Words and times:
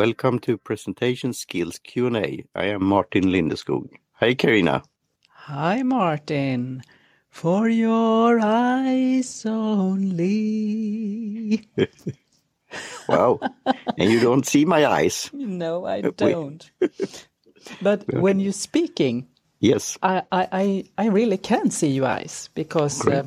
Welcome 0.00 0.38
to 0.40 0.56
Presentation 0.56 1.34
Skills 1.34 1.78
Q&A. 1.78 2.46
I 2.54 2.64
am 2.64 2.82
Martin 2.82 3.24
Lindeskog. 3.24 3.90
Hi 4.12 4.32
Karina. 4.32 4.82
Hi 5.28 5.82
Martin. 5.82 6.82
For 7.28 7.68
your 7.68 8.40
eyes 8.40 9.44
only. 9.44 10.08
wow. 13.10 13.40
and 13.98 14.10
you 14.10 14.20
don't 14.20 14.46
see 14.46 14.64
my 14.64 14.86
eyes. 14.86 15.28
No, 15.34 15.84
I 15.84 16.00
don't. 16.00 16.70
but 17.82 18.10
when 18.14 18.40
you're 18.40 18.54
speaking, 18.54 19.28
yes, 19.58 19.98
I, 20.02 20.22
I, 20.32 20.84
I 20.96 21.08
really 21.08 21.36
can 21.36 21.70
see 21.70 21.88
your 21.88 22.06
eyes 22.06 22.48
because 22.54 23.06
uh, 23.06 23.24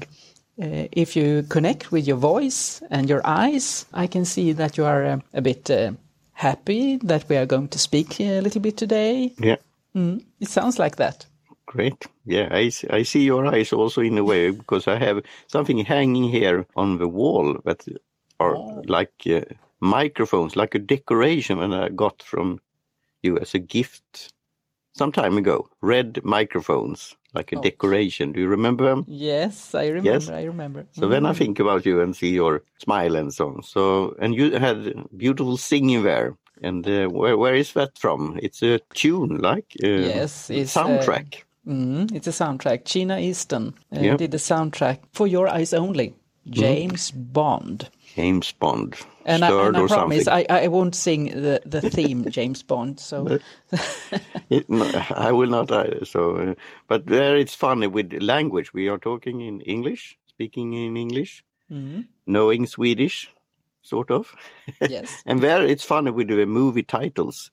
uh, 0.59 0.88
if 0.91 1.16
you 1.16 1.44
connect 1.44 1.91
with 1.91 2.08
your 2.08 2.17
voice 2.17 2.81
and 2.90 3.08
your 3.08 3.21
eyes, 3.23 3.85
I 3.94 4.08
can 4.08 4.26
see 4.26 4.53
that 4.53 4.76
you 4.76 4.85
are 4.85 5.05
uh, 5.05 5.20
a 5.35 5.41
bit 5.44 5.70
uh, 5.70 5.91
happy 6.34 6.98
that 7.04 7.28
we 7.30 7.38
are 7.38 7.46
going 7.46 7.68
to 7.70 7.80
speak 7.80 8.20
a 8.20 8.42
little 8.42 8.62
bit 8.62 8.78
today. 8.78 9.34
Yeah. 9.40 9.58
Mm, 9.96 10.23
it 10.40 10.50
sounds 10.50 10.80
like 10.80 10.98
that. 10.98 11.26
Great. 11.66 12.08
Yeah, 12.26 12.50
I, 12.52 12.72
I 12.90 13.04
see 13.04 13.23
your 13.23 13.46
eyes 13.46 13.73
also 13.73 14.02
in 14.02 14.18
a 14.18 14.23
way 14.23 14.52
because 14.52 14.88
I 14.88 14.98
have 14.98 15.23
something 15.48 15.80
hanging 15.80 16.26
here 16.30 16.66
on 16.76 16.98
the 16.98 17.08
wall 17.08 17.58
that 17.66 17.86
are 18.40 18.56
oh. 18.56 18.84
like 18.88 19.14
uh, 19.28 19.42
microphones, 19.80 20.56
like 20.56 20.76
a 20.76 20.80
decoration 20.80 21.59
that 21.59 21.84
I 21.84 21.90
got 21.90 22.22
from 22.22 22.59
you 23.22 23.38
as 23.40 23.54
a 23.54 23.59
gift 23.59 24.34
some 24.93 25.11
time 25.11 25.38
ago. 25.38 25.67
Red 25.81 26.20
microphones, 26.23 27.15
like 27.33 27.52
a 27.52 27.57
oh. 27.57 27.61
decoration. 27.61 28.31
Do 28.31 28.39
you 28.39 28.47
remember 28.47 28.85
them? 28.85 29.05
Yes, 29.07 29.75
I 29.75 29.88
remember. 29.88 30.11
Yes? 30.11 30.29
I 30.29 30.43
remember. 30.43 30.85
So 30.91 31.03
mm. 31.03 31.09
then 31.09 31.25
I 31.25 31.33
think 31.33 31.59
about 31.59 31.85
you 31.85 32.02
and 32.02 32.16
see 32.16 32.30
your 32.30 32.63
smile 32.77 33.16
and 33.16 33.33
so 33.33 33.50
on. 33.50 33.63
So, 33.63 34.16
and 34.19 34.35
you 34.35 34.58
had 34.58 34.94
beautiful 35.17 35.58
singing 35.58 36.03
there. 36.03 36.38
And 36.61 36.88
uh, 36.88 37.08
where 37.08 37.38
where 37.38 37.55
is 37.55 37.73
that 37.73 37.97
from? 37.97 38.39
It's 38.41 38.63
a 38.63 38.80
tune, 38.94 39.39
like 39.39 39.75
uh, 39.83 39.88
yes, 39.88 40.50
it's 40.50 40.77
uh, 40.77 40.85
soundtrack. 40.85 41.44
Mm, 41.67 42.13
it's 42.13 42.28
a 42.28 42.31
soundtrack. 42.31 42.83
Sheena 42.85 43.22
Easton 43.22 43.73
uh, 43.94 44.00
yep. 44.00 44.17
did 44.17 44.31
the 44.31 44.38
soundtrack 44.38 45.00
for 45.11 45.28
Your 45.28 45.50
Eyes 45.50 45.73
Only. 45.73 46.16
James. 46.49 47.11
Bond. 47.11 47.89
James 48.16 48.52
Bond. 48.52 48.95
And 49.25 49.44
I, 49.45 49.67
and 49.67 49.77
I 49.77 49.88
promise 49.88 50.27
I, 50.27 50.45
I 50.50 50.67
won't 50.67 50.95
sing 50.95 51.25
the, 51.25 51.61
the 51.66 51.81
theme 51.89 52.25
James 52.30 52.61
Bond. 52.61 53.00
So 53.00 53.39
it, 54.50 54.69
no, 54.69 54.85
I 55.16 55.31
will 55.31 55.50
not 55.50 55.72
either. 55.72 56.05
So, 56.05 56.35
uh, 56.35 56.55
but 56.88 57.05
there 57.05 57.38
it's 57.38 57.55
funny 57.55 57.88
with 57.88 58.13
language. 58.22 58.73
We 58.73 58.89
are 58.89 58.97
talking 58.97 59.41
in 59.41 59.61
English, 59.61 60.17
speaking 60.27 60.73
in 60.73 60.97
English, 60.97 61.44
mm-hmm. 61.72 62.02
knowing 62.27 62.67
Swedish, 62.67 63.31
sort 63.81 64.11
of. 64.11 64.35
Yes. 64.81 65.22
and 65.25 65.41
there 65.41 65.66
it's 65.66 65.85
funny 65.85 66.11
with 66.11 66.28
the 66.28 66.45
movie 66.45 66.83
titles. 66.83 67.52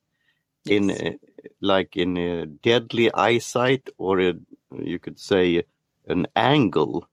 Yes. 0.64 0.76
In 0.76 0.90
uh, 0.90 1.12
like 1.60 1.96
in 1.96 2.16
a 2.16 2.46
deadly 2.46 3.12
eyesight, 3.14 3.88
or 3.96 4.20
a, 4.20 4.34
you 4.78 4.98
could 4.98 5.18
say 5.18 5.62
an 6.06 6.26
angle. 6.34 7.08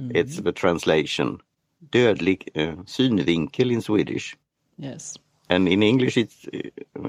Mm-hmm. 0.00 0.16
It's 0.16 0.40
the 0.40 0.52
translation. 0.52 1.40
Dödlig 1.92 2.48
uh, 2.56 2.76
synvinkel 2.86 3.70
in 3.70 3.80
Swedish. 3.80 4.36
Yes. 4.78 5.18
And 5.48 5.68
in 5.68 5.82
English, 5.82 6.16
it's 6.16 6.46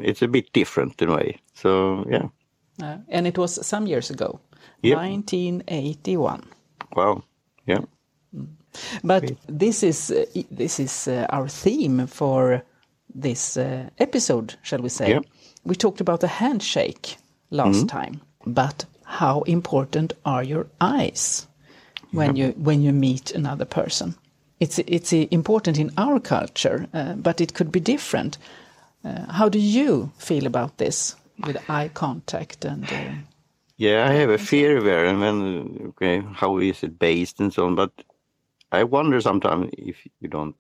it's 0.04 0.22
a 0.22 0.28
bit 0.28 0.54
different 0.54 1.02
in 1.02 1.10
a 1.10 1.16
way. 1.16 1.38
So 1.54 2.06
yeah. 2.10 2.30
Uh, 2.82 2.98
and 3.10 3.28
it 3.28 3.38
was 3.38 3.68
some 3.68 3.88
years 3.88 4.10
ago, 4.10 4.40
yep. 4.82 4.98
1981. 4.98 6.44
Wow. 6.96 7.24
Yeah. 7.68 7.82
Mm. 8.36 8.48
But 9.04 9.22
Great. 9.22 9.38
this 9.60 9.84
is 9.84 10.12
uh, 10.12 10.26
this 10.58 10.80
is 10.80 11.08
uh, 11.08 11.26
our 11.30 11.50
theme 11.50 12.08
for 12.08 12.64
this 13.14 13.58
uh, 13.58 13.90
episode, 13.98 14.56
shall 14.62 14.82
we 14.82 14.90
say? 14.90 15.10
Yeah 15.10 15.22
we 15.64 15.76
talked 15.76 16.02
about 16.02 16.22
the 16.22 16.28
handshake 16.28 17.18
last 17.50 17.86
mm. 17.86 17.90
time, 17.90 18.22
but 18.46 18.86
how 19.04 19.42
important 19.42 20.14
are 20.26 20.44
your 20.44 20.68
eyes 20.80 21.48
when 22.12 22.36
you 22.36 22.54
when 22.58 22.82
you 22.82 22.94
meet 22.94 23.32
another 23.32 23.66
person? 23.66 24.16
It's 24.60 24.80
it's 24.80 25.14
important 25.14 25.78
in 25.78 25.92
our 25.98 26.20
culture, 26.20 26.88
uh, 26.94 27.14
but 27.14 27.42
it 27.42 27.54
could 27.54 27.72
be 27.72 27.80
different. 27.80 28.38
Uh, 29.04 29.32
how 29.32 29.50
do 29.50 29.60
you 29.60 30.12
feel 30.18 30.46
about 30.46 30.78
this 30.78 31.16
with 31.46 31.58
eye 31.70 31.90
contact 31.94 32.66
and? 32.66 32.86
Uh, 32.86 33.12
yeah, 33.78 34.08
I 34.08 34.14
have 34.14 34.30
a 34.30 34.38
fear 34.38 34.80
there, 34.82 35.06
and 35.06 35.24
then 35.24 35.88
okay, 35.90 36.22
how 36.34 36.60
is 36.60 36.84
it 36.84 37.00
based 37.00 37.40
and 37.40 37.52
so 37.52 37.66
on. 37.66 37.76
But 37.76 37.92
I 38.72 38.84
wonder 38.84 39.20
sometimes 39.20 39.72
if 39.78 40.08
you 40.20 40.30
don't 40.30 40.56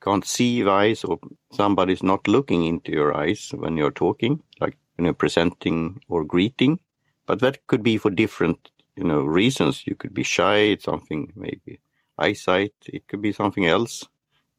can't 0.00 0.24
see 0.24 0.56
your 0.58 0.70
eyes 0.70 1.04
or 1.04 1.18
somebody's 1.52 2.02
not 2.02 2.28
looking 2.28 2.64
into 2.64 2.92
your 2.92 3.16
eyes 3.16 3.50
when 3.54 3.76
you're 3.76 3.90
talking, 3.90 4.42
like 4.60 4.76
when 4.96 5.04
you're 5.04 5.14
presenting 5.14 6.00
or 6.08 6.24
greeting. 6.24 6.80
But 7.26 7.40
that 7.40 7.66
could 7.66 7.82
be 7.82 7.98
for 7.98 8.10
different, 8.10 8.70
you 8.98 9.04
know, 9.04 9.22
reasons. 9.22 9.86
You 9.86 9.94
could 9.94 10.12
be 10.12 10.24
shy, 10.24 10.58
it's 10.72 10.84
something 10.84 11.32
maybe 11.36 11.80
eyesight, 12.18 12.74
it 12.86 13.06
could 13.06 13.22
be 13.22 13.32
something 13.32 13.66
else 13.66 14.04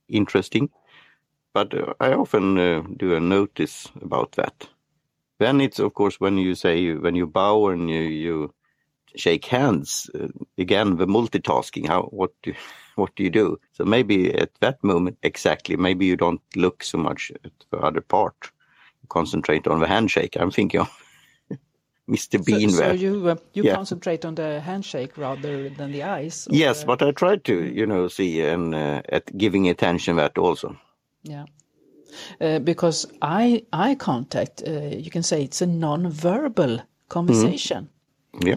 interesting. 0.08 0.70
But 1.54 1.74
uh, 1.74 1.94
I 2.00 2.14
often 2.14 2.58
uh, 2.58 2.84
do 2.96 3.16
a 3.16 3.20
notice 3.20 3.90
about 4.02 4.32
that. 4.34 4.70
Then 5.40 5.62
it's 5.62 5.80
of 5.80 5.94
course 5.94 6.20
when 6.20 6.38
you 6.38 6.56
say 6.56 6.94
when 6.94 7.16
you 7.16 7.28
bow 7.28 7.68
and 7.68 7.90
you, 7.90 8.02
you 8.02 8.54
shake 9.16 9.46
hands 9.46 10.10
uh, 10.16 10.28
again 10.58 10.98
the 10.98 11.08
multitasking 11.08 11.88
how 11.88 12.04
what 12.04 12.32
do 12.44 12.54
what 12.96 13.16
do 13.16 13.24
you 13.24 13.30
do 13.30 13.60
so 13.72 13.84
maybe 13.84 14.32
at 14.36 14.54
that 14.60 14.84
moment 14.84 15.18
exactly 15.24 15.76
maybe 15.76 16.06
you 16.06 16.16
don't 16.16 16.42
look 16.56 16.84
so 16.84 16.98
much 16.98 17.32
at 17.44 17.52
the 17.72 17.78
other 17.78 18.02
part 18.02 18.36
you 19.02 19.08
concentrate 19.10 19.66
on 19.68 19.80
the 19.80 19.88
handshake 19.88 20.38
i'm 20.40 20.52
thinking 20.52 20.82
of 20.82 21.09
Mr. 22.10 22.44
Bean 22.44 22.70
so. 22.72 22.78
So 22.78 22.92
you 22.92 23.30
uh, 23.30 23.36
you 23.54 23.64
yeah. 23.64 23.76
concentrate 23.76 24.26
on 24.26 24.36
the 24.36 24.60
handshake 24.60 25.18
rather 25.18 25.70
than 25.70 25.92
the 25.92 26.04
eyes. 26.04 26.48
Or... 26.48 26.56
Yes, 26.56 26.84
but 26.84 27.02
I 27.02 27.12
try 27.12 27.38
to 27.38 27.54
you 27.54 27.86
know 27.86 28.08
see 28.08 28.42
and 28.42 28.74
uh, 28.74 29.02
at 29.10 29.38
giving 29.38 29.70
attention 29.70 30.16
that 30.18 30.38
also. 30.38 30.76
Yeah, 31.24 31.46
uh, 32.42 32.60
because 32.60 33.06
eye 33.22 33.64
eye 33.72 33.96
contact, 33.96 34.64
uh, 34.66 34.96
you 34.98 35.12
can 35.12 35.24
say 35.24 35.44
it's 35.44 35.62
a 35.62 35.68
non-verbal 35.68 36.82
conversation. 37.10 37.90
Mm. 38.34 38.48
Yeah 38.48 38.56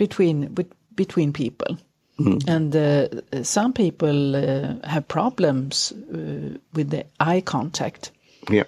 between 0.00 0.56
between 0.94 1.32
people. 1.32 1.76
Mm. 2.18 2.48
And 2.48 2.76
uh, 2.76 3.44
some 3.44 3.72
people 3.72 4.36
uh, 4.36 4.74
have 4.86 5.08
problems 5.08 5.92
uh, 5.92 6.58
with 6.74 6.90
the 6.90 7.04
eye 7.18 7.42
contact. 7.42 8.10
Yeah. 8.50 8.64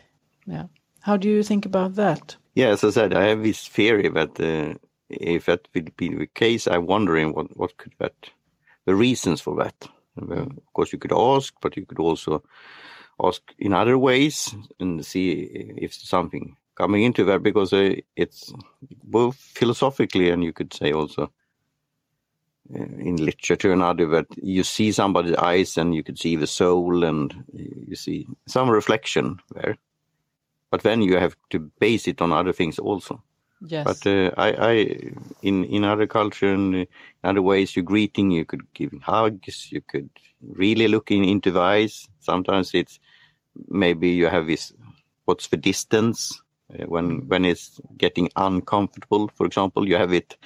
Yeah. 0.46 0.66
How 1.00 1.16
do 1.16 1.28
you 1.28 1.42
think 1.42 1.66
about 1.66 1.94
that? 1.96 2.36
Yeah, 2.54 2.68
as 2.68 2.84
I 2.84 2.90
said, 2.90 3.14
I 3.14 3.28
have 3.28 3.42
this 3.42 3.66
theory 3.66 4.08
that 4.10 4.38
uh, 4.40 4.74
if 5.08 5.46
that 5.46 5.68
would 5.74 5.96
be 5.96 6.10
the 6.14 6.26
case, 6.26 6.66
I'm 6.66 6.86
wondering 6.86 7.32
what 7.32 7.56
what 7.56 7.76
could 7.78 7.94
that 7.98 8.14
the 8.86 8.94
reasons 8.94 9.40
for 9.40 9.56
that. 9.56 9.88
Uh, 10.20 10.42
of 10.42 10.72
course, 10.74 10.92
you 10.92 10.98
could 10.98 11.12
ask, 11.12 11.54
but 11.62 11.76
you 11.76 11.86
could 11.86 11.98
also 11.98 12.42
ask 13.22 13.42
in 13.58 13.72
other 13.72 13.96
ways 13.98 14.54
and 14.80 15.04
see 15.04 15.32
if 15.78 15.94
something 15.94 16.56
coming 16.74 17.02
into 17.02 17.24
that 17.24 17.42
because 17.42 17.72
uh, 17.72 17.94
it's 18.16 18.52
both 19.04 19.36
philosophically 19.36 20.30
and 20.30 20.42
you 20.44 20.52
could 20.52 20.72
say 20.72 20.92
also 20.92 21.30
uh, 22.74 22.82
in 22.98 23.16
literature 23.16 23.72
and 23.72 23.82
other 23.82 24.06
that 24.08 24.26
you 24.42 24.64
see 24.64 24.92
somebody's 24.92 25.36
eyes 25.36 25.76
and 25.76 25.94
you 25.94 26.02
could 26.02 26.18
see 26.18 26.36
the 26.36 26.46
soul 26.46 27.04
and 27.04 27.44
you 27.54 27.96
see 27.96 28.26
some 28.46 28.70
reflection 28.70 29.38
there. 29.54 29.76
But 30.72 30.82
then 30.82 31.02
you 31.02 31.18
have 31.18 31.36
to 31.50 31.58
base 31.78 32.08
it 32.08 32.22
on 32.22 32.32
other 32.32 32.52
things 32.54 32.78
also. 32.78 33.22
Yes. 33.60 33.84
But 33.84 34.06
uh, 34.06 34.30
I, 34.38 34.48
I, 34.70 35.12
in 35.42 35.64
in 35.64 35.84
other 35.84 36.06
culture 36.06 36.52
and 36.52 36.74
in 36.74 36.86
other 37.22 37.42
ways, 37.42 37.76
you 37.76 37.82
greeting, 37.82 38.30
you 38.32 38.46
could 38.46 38.62
give 38.72 38.90
hugs, 39.02 39.70
you 39.70 39.82
could 39.82 40.08
really 40.40 40.88
looking 40.88 41.24
into 41.26 41.50
the 41.50 41.60
eyes. 41.60 42.08
Sometimes 42.20 42.74
it's 42.74 42.98
maybe 43.68 44.08
you 44.08 44.28
have 44.28 44.46
this, 44.46 44.72
what's 45.26 45.48
the 45.48 45.58
distance? 45.58 46.42
Uh, 46.72 46.86
when 46.86 47.28
when 47.28 47.44
it's 47.44 47.78
getting 47.98 48.30
uncomfortable. 48.36 49.30
For 49.34 49.46
example, 49.46 49.86
you 49.86 49.96
have 49.96 50.14
it 50.14 50.38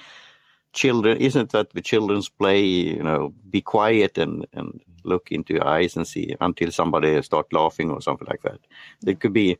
children. 0.73 1.17
Isn't 1.17 1.51
that 1.51 1.69
the 1.71 1.81
children's 1.81 2.29
play? 2.29 2.61
You 2.61 3.03
know, 3.03 3.33
be 3.49 3.61
quiet 3.61 4.17
and 4.17 4.45
and 4.51 4.81
look 5.05 5.31
into 5.31 5.53
your 5.53 5.65
eyes 5.65 5.95
and 5.95 6.05
see 6.05 6.35
until 6.41 6.71
somebody 6.71 7.21
start 7.21 7.53
laughing 7.53 7.91
or 7.91 8.01
something 8.01 8.27
like 8.27 8.41
that. 8.41 8.59
There 9.01 9.15
could 9.15 9.33
be 9.33 9.57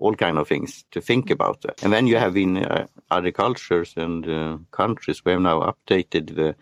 all 0.00 0.14
kind 0.14 0.38
of 0.38 0.48
things 0.48 0.84
to 0.90 1.00
think 1.00 1.30
about 1.30 1.60
that. 1.62 1.82
And 1.82 1.92
then 1.92 2.06
you 2.06 2.16
have 2.16 2.36
in 2.36 2.56
uh, 2.56 2.86
other 3.10 3.30
cultures 3.30 3.94
and 3.96 4.28
uh, 4.28 4.58
countries 4.70 5.24
we 5.24 5.32
have 5.32 5.42
now 5.42 5.60
updated 5.60 6.34
the 6.34 6.56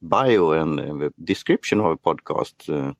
bio 0.00 0.52
and 0.52 0.80
uh, 0.80 0.84
the 0.84 1.12
description 1.22 1.80
of 1.80 1.86
a 1.86 1.96
podcast. 1.96 2.54
Uh, 2.68 2.94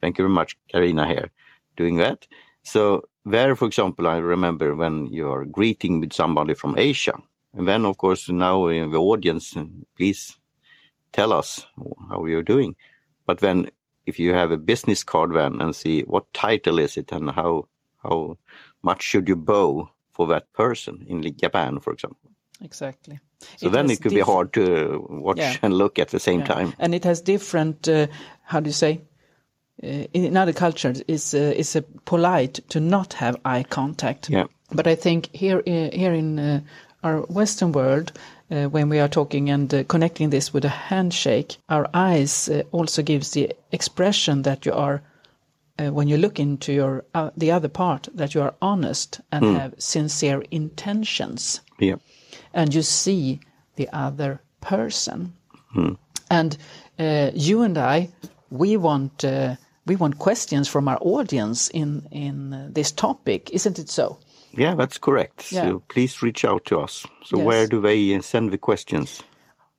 thank 0.00 0.18
you 0.18 0.24
very 0.24 0.34
much, 0.34 0.56
Karina 0.72 1.06
here 1.06 1.30
doing 1.76 1.96
that. 1.96 2.26
So 2.62 3.08
there, 3.24 3.56
for 3.56 3.66
example, 3.66 4.06
I 4.06 4.18
remember 4.18 4.74
when 4.74 5.06
you 5.06 5.30
are 5.30 5.44
greeting 5.44 6.00
with 6.00 6.12
somebody 6.12 6.54
from 6.54 6.78
Asia, 6.78 7.16
and 7.54 7.66
then, 7.66 7.84
of 7.84 7.96
course, 7.98 8.28
now 8.28 8.68
in 8.68 8.90
the 8.90 9.00
audience, 9.00 9.56
please 9.96 10.36
tell 11.12 11.32
us 11.32 11.66
how 12.08 12.24
you're 12.26 12.42
doing. 12.42 12.76
But 13.26 13.38
then, 13.38 13.70
if 14.06 14.18
you 14.18 14.34
have 14.34 14.50
a 14.50 14.56
business 14.56 15.04
card 15.04 15.34
then 15.34 15.60
and 15.60 15.74
see 15.74 16.02
what 16.02 16.32
title 16.32 16.78
is 16.78 16.96
it 16.96 17.12
and 17.12 17.30
how 17.30 17.68
how 18.02 18.38
much 18.82 19.02
should 19.02 19.28
you 19.28 19.36
bow 19.36 19.90
for 20.12 20.26
that 20.26 20.52
person 20.52 21.06
in 21.08 21.22
Japan, 21.36 21.80
for 21.80 21.92
example. 21.92 22.30
Exactly. 22.62 23.18
So 23.56 23.68
it 23.68 23.72
then 23.72 23.90
it 23.90 24.02
could 24.02 24.12
be 24.12 24.20
hard 24.20 24.52
to 24.52 25.06
watch 25.08 25.38
yeah. 25.38 25.56
and 25.62 25.72
look 25.72 25.98
at 25.98 26.08
the 26.08 26.20
same 26.20 26.40
yeah. 26.40 26.46
time. 26.46 26.74
And 26.78 26.94
it 26.94 27.04
has 27.04 27.22
different, 27.22 27.88
uh, 27.88 28.06
how 28.42 28.60
do 28.60 28.68
you 28.68 28.74
say? 28.74 29.00
Uh, 29.82 30.04
in 30.12 30.36
other 30.36 30.52
cultures, 30.52 31.02
it's 31.08 31.32
uh, 31.32 31.54
it's 31.56 31.74
uh, 31.74 31.80
polite 32.04 32.60
to 32.68 32.80
not 32.80 33.14
have 33.14 33.36
eye 33.46 33.62
contact. 33.62 34.28
Yeah. 34.28 34.44
But 34.70 34.86
I 34.86 34.94
think 34.94 35.30
here 35.32 35.62
uh, 35.66 35.96
here 35.96 36.12
in 36.12 36.38
uh, 36.38 36.60
our 37.02 37.22
Western 37.22 37.72
world, 37.72 38.12
when 38.48 38.90
we 38.90 39.00
are 39.00 39.08
talking 39.08 39.50
and 39.50 39.88
connecting 39.88 40.30
this 40.30 40.52
with 40.52 40.64
a 40.64 40.68
handshake, 40.68 41.56
our 41.68 41.88
eyes 41.94 42.50
also 42.72 43.02
gives 43.02 43.30
the 43.30 43.54
expression 43.70 44.42
that 44.42 44.66
you 44.66 44.74
are 44.74 45.00
uh, 45.80 45.90
when 45.90 46.08
you 46.08 46.16
look 46.16 46.38
into 46.38 46.72
your 46.72 47.04
uh, 47.14 47.30
the 47.36 47.50
other 47.50 47.68
part 47.68 48.08
that 48.14 48.34
you 48.34 48.42
are 48.42 48.54
honest 48.60 49.20
and 49.32 49.44
mm. 49.44 49.58
have 49.58 49.74
sincere 49.78 50.42
intentions 50.50 51.60
yeah 51.78 51.96
and 52.52 52.74
you 52.74 52.82
see 52.82 53.40
the 53.76 53.88
other 53.92 54.40
person 54.60 55.32
mm. 55.74 55.96
and 56.30 56.56
uh, 56.98 57.30
you 57.34 57.62
and 57.62 57.78
i 57.78 58.08
we 58.50 58.76
want 58.76 59.24
uh, 59.24 59.56
we 59.86 59.96
want 59.96 60.18
questions 60.18 60.68
from 60.68 60.88
our 60.88 60.98
audience 61.00 61.68
in 61.68 62.06
in 62.10 62.52
uh, 62.52 62.68
this 62.70 62.92
topic 62.92 63.50
isn't 63.50 63.78
it 63.78 63.88
so 63.88 64.18
yeah 64.52 64.74
that's 64.74 64.98
correct 64.98 65.52
yeah. 65.52 65.62
so 65.62 65.82
please 65.88 66.22
reach 66.22 66.44
out 66.44 66.64
to 66.64 66.78
us 66.78 67.06
so 67.24 67.38
yes. 67.38 67.46
where 67.46 67.66
do 67.66 67.80
they 67.80 68.20
send 68.20 68.50
the 68.50 68.58
questions 68.58 69.22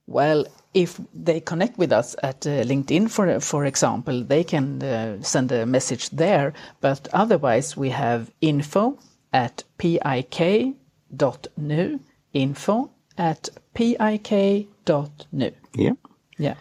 well 0.08 0.46
if 0.74 1.00
they 1.14 1.40
connect 1.40 1.78
with 1.78 1.92
us 1.92 2.16
at 2.24 2.48
uh, 2.48 2.64
LinkedIn, 2.64 3.10
for 3.10 3.40
for 3.40 3.66
example, 3.66 4.24
they 4.24 4.44
can 4.44 4.82
uh, 4.82 5.22
send 5.22 5.52
a 5.52 5.66
message 5.66 6.10
there. 6.10 6.54
But 6.80 7.08
otherwise, 7.14 7.76
we 7.76 7.90
have 7.90 8.32
info 8.42 8.98
at 9.34 9.64
pik.nu, 9.78 10.76
info 12.34 12.92
at 13.18 13.50
pik.nu. 13.76 15.52
Yeah. 15.76 15.92
Yeah. 16.38 16.56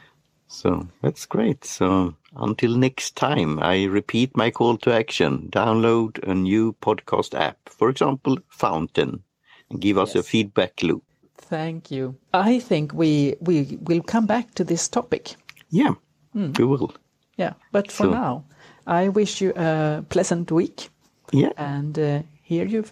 So 0.49 0.89
that's 1.03 1.27
great. 1.27 1.65
So 1.65 2.17
until 2.35 2.77
next 2.77 3.17
time, 3.17 3.59
I 3.61 3.85
repeat 3.85 4.37
my 4.37 4.51
call 4.51 4.77
to 4.79 4.93
action. 4.93 5.49
Download 5.51 6.19
a 6.29 6.35
new 6.35 6.75
podcast 6.83 7.39
app, 7.39 7.69
for 7.69 7.89
example, 7.89 8.39
Fountain, 8.49 9.23
and 9.71 9.81
give 9.81 9.97
us 9.99 10.15
yes. 10.15 10.25
a 10.25 10.29
feedback 10.29 10.83
loop. 10.83 11.05
Thank 11.41 11.91
you. 11.91 12.17
I 12.33 12.61
think 12.61 12.93
we 12.93 13.35
we 13.41 13.79
will 13.83 14.03
come 14.03 14.27
back 14.27 14.55
to 14.55 14.65
this 14.65 14.89
topic. 14.89 15.37
Yeah, 15.71 15.95
mm. 16.35 16.59
we 16.59 16.65
will. 16.65 16.93
Yeah, 17.37 17.55
but 17.73 17.91
for 17.91 18.05
so. 18.05 18.11
now, 18.11 18.45
I 18.87 19.09
wish 19.09 19.41
you 19.41 19.53
a 19.57 20.05
pleasant 20.09 20.51
week. 20.53 20.91
Yeah, 21.33 21.53
and 21.57 21.99
uh, 21.99 22.23
hear 22.43 22.67
you 22.67 22.85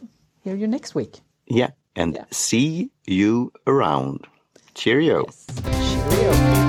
hear 0.43 0.57
you 0.57 0.67
next 0.67 0.95
week. 0.95 1.21
Yeah, 1.47 1.71
and 1.95 2.15
yeah. 2.15 2.25
see 2.31 2.91
you 3.07 3.53
around. 3.67 4.27
Cheerio. 4.75 5.25
Yes. 5.27 5.47
Cheerio. 6.11 6.68